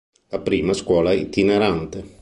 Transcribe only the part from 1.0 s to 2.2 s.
itinerante.